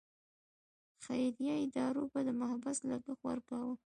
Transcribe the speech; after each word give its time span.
خیریه 1.05 1.53
ادارو 1.65 2.03
به 2.11 2.19
د 2.27 2.29
محبس 2.41 2.77
لګښت 2.89 3.21
ورکاوه. 3.27 3.75